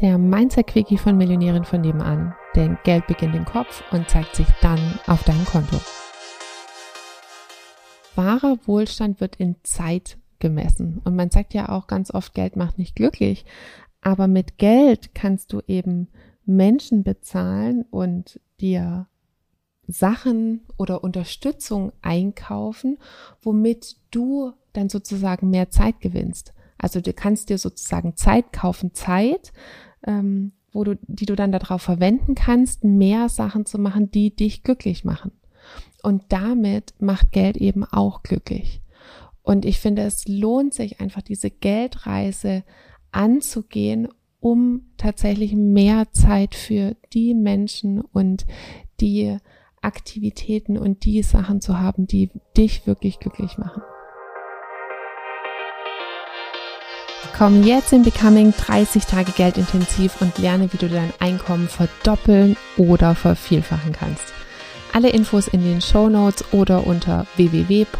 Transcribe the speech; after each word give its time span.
der 0.00 0.16
Mindset-Quickie 0.16 0.96
von 0.96 1.16
Millionären 1.16 1.64
von 1.64 1.80
nebenan. 1.80 2.34
Denn 2.56 2.78
Geld 2.84 3.06
beginnt 3.06 3.34
im 3.34 3.44
Kopf 3.44 3.82
und 3.92 4.08
zeigt 4.08 4.34
sich 4.34 4.46
dann 4.62 4.98
auf 5.06 5.22
deinem 5.24 5.44
Konto. 5.44 5.76
Wahrer 8.14 8.58
Wohlstand 8.66 9.20
wird 9.20 9.36
in 9.36 9.56
Zeit 9.62 10.18
gemessen. 10.38 11.00
Und 11.04 11.16
man 11.16 11.30
sagt 11.30 11.54
ja 11.54 11.68
auch 11.68 11.86
ganz 11.86 12.12
oft, 12.12 12.34
Geld 12.34 12.56
macht 12.56 12.78
nicht 12.78 12.96
glücklich. 12.96 13.44
Aber 14.00 14.26
mit 14.26 14.56
Geld 14.58 15.14
kannst 15.14 15.52
du 15.52 15.60
eben 15.66 16.08
Menschen 16.46 17.04
bezahlen 17.04 17.84
und 17.90 18.40
dir 18.60 19.06
Sachen 19.86 20.62
oder 20.78 21.04
Unterstützung 21.04 21.92
einkaufen, 22.00 22.98
womit 23.42 23.96
du 24.10 24.52
dann 24.72 24.88
sozusagen 24.88 25.50
mehr 25.50 25.70
Zeit 25.70 26.00
gewinnst. 26.00 26.54
Also 26.78 27.00
du 27.00 27.12
kannst 27.12 27.50
dir 27.50 27.58
sozusagen 27.58 28.16
Zeit 28.16 28.52
kaufen, 28.52 28.94
Zeit, 28.94 29.52
ähm, 30.06 30.52
wo 30.72 30.84
du, 30.84 30.98
die 31.06 31.26
du 31.26 31.34
dann 31.34 31.52
darauf 31.52 31.82
verwenden 31.82 32.34
kannst, 32.34 32.84
mehr 32.84 33.28
Sachen 33.28 33.66
zu 33.66 33.78
machen, 33.78 34.10
die 34.10 34.34
dich 34.34 34.62
glücklich 34.62 35.04
machen. 35.04 35.32
Und 36.02 36.24
damit 36.28 36.94
macht 36.98 37.32
Geld 37.32 37.56
eben 37.56 37.84
auch 37.84 38.22
glücklich. 38.22 38.80
Und 39.42 39.64
ich 39.64 39.80
finde, 39.80 40.02
es 40.02 40.26
lohnt 40.28 40.74
sich 40.74 41.00
einfach, 41.00 41.22
diese 41.22 41.50
Geldreise 41.50 42.62
anzugehen, 43.10 44.08
um 44.38 44.82
tatsächlich 44.96 45.54
mehr 45.54 46.10
Zeit 46.12 46.54
für 46.54 46.96
die 47.12 47.34
Menschen 47.34 48.00
und 48.00 48.46
die 49.00 49.36
Aktivitäten 49.82 50.78
und 50.78 51.04
die 51.04 51.22
Sachen 51.22 51.60
zu 51.60 51.78
haben, 51.78 52.06
die 52.06 52.30
dich 52.56 52.86
wirklich 52.86 53.18
glücklich 53.18 53.58
machen. 53.58 53.82
Komm 57.36 57.62
jetzt 57.62 57.92
in 57.92 58.02
Becoming 58.02 58.52
30 58.52 59.06
Tage 59.06 59.32
Geldintensiv 59.32 60.20
und 60.20 60.36
lerne, 60.38 60.72
wie 60.72 60.76
du 60.76 60.88
dein 60.88 61.12
Einkommen 61.20 61.68
verdoppeln 61.68 62.56
oder 62.76 63.14
vervielfachen 63.14 63.92
kannst. 63.92 64.24
Alle 64.92 65.10
Infos 65.10 65.48
in 65.48 65.62
den 65.62 65.80
Show 65.80 66.08
Notes 66.08 66.44
oder 66.52 66.86
unter 66.86 67.26
www.m-vn.de. 67.36 67.90